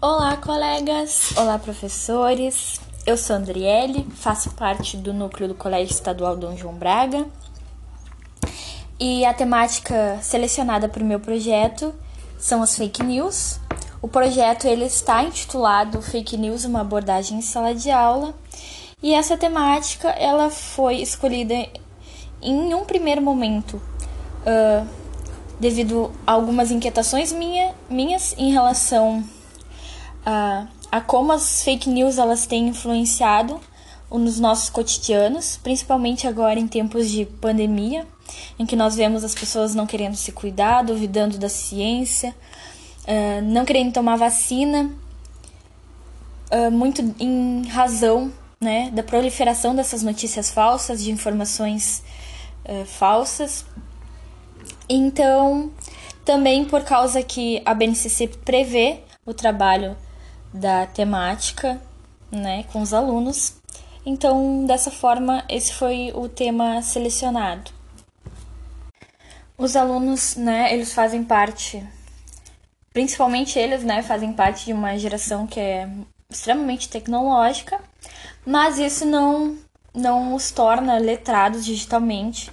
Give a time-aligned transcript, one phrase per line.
[0.00, 1.32] Olá, colegas!
[1.36, 2.80] Olá, professores!
[3.04, 7.26] Eu sou Andriele, faço parte do núcleo do Colégio Estadual Dom João Braga
[9.00, 11.92] e a temática selecionada para o meu projeto
[12.38, 13.58] são as fake news.
[14.00, 18.32] O projeto ele está intitulado Fake News, uma abordagem em sala de aula
[19.02, 21.54] e essa temática ela foi escolhida
[22.40, 23.82] em um primeiro momento
[24.46, 24.86] uh,
[25.58, 29.24] devido a algumas inquietações minha, minhas em relação
[30.28, 33.58] a, a como as fake news elas têm influenciado
[34.10, 38.06] nos nossos cotidianos, principalmente agora em tempos de pandemia,
[38.58, 42.34] em que nós vemos as pessoas não querendo se cuidar, duvidando da ciência,
[43.04, 44.90] uh, não querendo tomar vacina,
[46.52, 52.02] uh, muito em razão né, da proliferação dessas notícias falsas, de informações
[52.66, 53.64] uh, falsas.
[54.88, 55.70] Então,
[56.22, 59.96] também por causa que a BNCC prevê o trabalho
[60.52, 61.80] da temática
[62.30, 63.56] né, com os alunos.
[64.04, 67.70] Então, dessa forma, esse foi o tema selecionado.
[69.56, 71.84] Os alunos, né, eles fazem parte,
[72.92, 75.88] principalmente eles, né, fazem parte de uma geração que é
[76.30, 77.80] extremamente tecnológica,
[78.46, 79.58] mas isso não,
[79.92, 82.52] não os torna letrados digitalmente,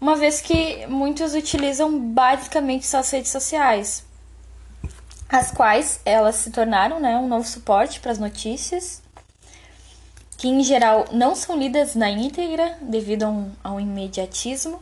[0.00, 4.07] uma vez que muitos utilizam basicamente só as redes sociais
[5.28, 9.02] as quais elas se tornaram né, um novo suporte para as notícias,
[10.36, 14.80] que em geral não são lidas na íntegra devido a um, a um imediatismo,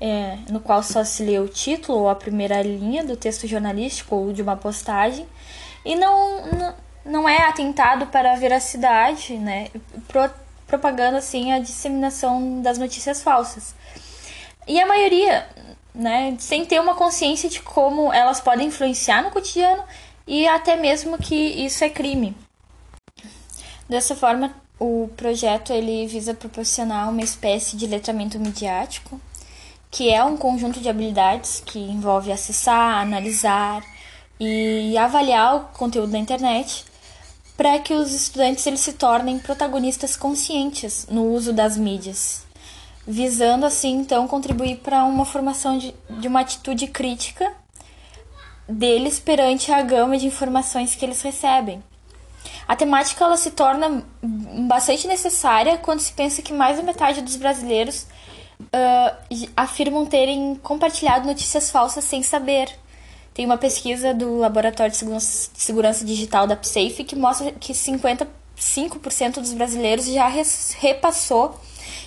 [0.00, 4.14] é, no qual só se lê o título ou a primeira linha do texto jornalístico
[4.14, 5.26] ou de uma postagem,
[5.84, 9.68] e não, não, não é atentado para a veracidade, né,
[10.06, 10.30] pro,
[10.66, 13.74] propagando assim a disseminação das notícias falsas.
[14.66, 15.46] E a maioria
[15.94, 19.84] né, sem ter uma consciência de como elas podem influenciar no cotidiano
[20.26, 22.36] e até mesmo que isso é crime.
[23.88, 29.20] Dessa forma, o projeto ele visa proporcionar uma espécie de letramento midiático,
[29.90, 33.84] que é um conjunto de habilidades que envolve acessar, analisar
[34.40, 36.84] e avaliar o conteúdo da internet,
[37.56, 42.44] para que os estudantes eles se tornem protagonistas conscientes no uso das mídias
[43.06, 47.52] visando assim então contribuir para uma formação de, de uma atitude crítica
[48.68, 51.82] deles perante a gama de informações que eles recebem.
[52.66, 57.36] A temática ela se torna bastante necessária quando se pensa que mais da metade dos
[57.36, 58.06] brasileiros
[58.60, 62.74] uh, afirmam terem compartilhado notícias falsas sem saber.
[63.34, 64.98] Tem uma pesquisa do Laboratório de
[65.54, 68.28] Segurança Digital da PSAFE que mostra que 55%
[69.40, 70.30] dos brasileiros já
[70.78, 71.58] repassou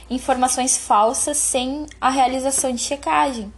[0.10, 3.52] informações falsas sem a realização de checagem.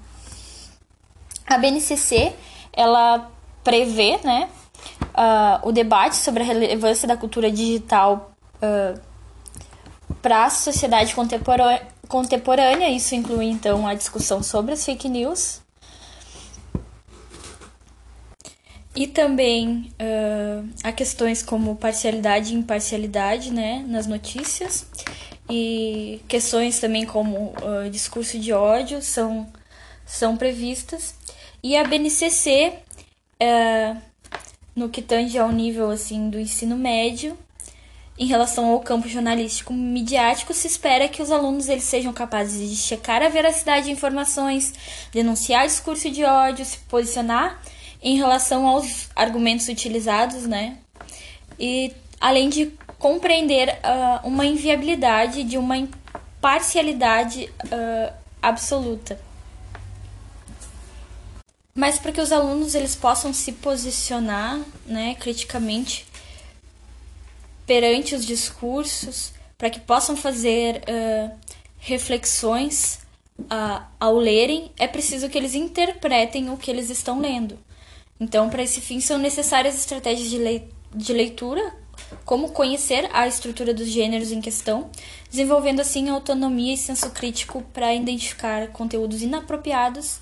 [1.46, 2.34] A BNCC
[2.74, 3.30] ela
[3.64, 4.50] prevê né,
[5.10, 9.00] uh, o debate sobre a relevância da cultura digital uh,
[10.22, 12.90] para a sociedade contemporânea, contemporânea.
[12.90, 15.62] Isso inclui então a discussão sobre as fake news.
[18.96, 24.86] E também uh, questões como parcialidade e imparcialidade né, nas notícias
[25.50, 29.48] e questões também como uh, discurso de ódio são,
[30.06, 31.16] são previstas.
[31.64, 32.74] E a BNCC,
[33.42, 33.98] uh,
[34.76, 37.38] no que tange ao nível assim do ensino médio,
[38.18, 42.76] em relação ao campo jornalístico midiático, se espera que os alunos eles sejam capazes de
[42.76, 44.74] checar a veracidade de informações,
[45.12, 47.62] denunciar discurso de ódio, se posicionar
[48.04, 50.78] em relação aos argumentos utilizados, né?
[51.58, 59.20] E além de compreender uh, uma inviabilidade de uma imparcialidade uh, absoluta.
[61.74, 66.06] Mas para que os alunos eles possam se posicionar né, criticamente
[67.66, 71.32] perante os discursos, para que possam fazer uh,
[71.78, 73.00] reflexões
[73.98, 77.58] ao lerem, é preciso que eles interpretem o que eles estão lendo.
[78.20, 80.30] Então, para esse fim, são necessárias estratégias
[80.94, 81.74] de leitura
[82.26, 84.90] como conhecer a estrutura dos gêneros em questão,
[85.30, 90.20] desenvolvendo assim autonomia e senso crítico para identificar conteúdos inapropriados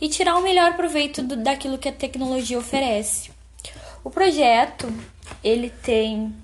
[0.00, 3.30] e tirar o melhor proveito do, daquilo que a tecnologia oferece.
[4.04, 4.92] O projeto
[5.42, 6.34] ele tem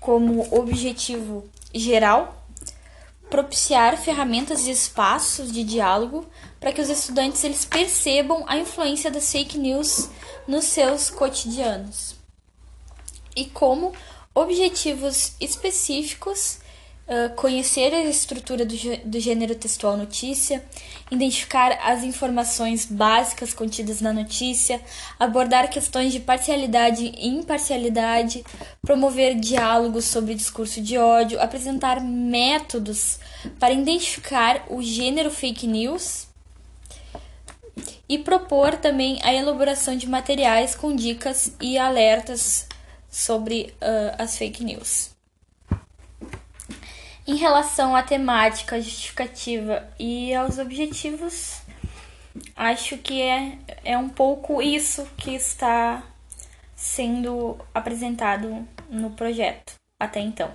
[0.00, 2.46] como objetivo geral
[3.30, 6.26] propiciar ferramentas e espaços de diálogo
[6.60, 10.08] para que os estudantes eles percebam a influência das fake news
[10.46, 12.15] nos seus cotidianos
[13.36, 13.92] e como
[14.34, 16.58] objetivos específicos
[17.06, 18.74] uh, conhecer a estrutura do,
[19.04, 20.64] do gênero textual notícia,
[21.10, 24.80] identificar as informações básicas contidas na notícia,
[25.18, 28.44] abordar questões de parcialidade e imparcialidade,
[28.82, 33.18] promover diálogos sobre discurso de ódio, apresentar métodos
[33.58, 36.26] para identificar o gênero fake news
[38.08, 42.65] e propor também a elaboração de materiais com dicas e alertas
[43.16, 45.16] sobre uh, as fake news.
[47.26, 51.62] Em relação à temática justificativa e aos objetivos,
[52.54, 56.02] acho que é, é um pouco isso que está
[56.74, 60.52] sendo apresentado no projeto até então.